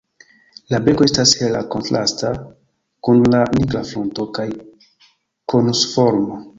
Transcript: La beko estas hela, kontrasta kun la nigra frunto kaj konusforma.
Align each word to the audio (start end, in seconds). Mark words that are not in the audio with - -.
La 0.73 0.79
beko 0.87 1.05
estas 1.09 1.33
hela, 1.41 1.61
kontrasta 1.75 2.33
kun 3.09 3.23
la 3.37 3.45
nigra 3.55 3.87
frunto 3.93 4.29
kaj 4.41 4.51
konusforma. 5.55 6.47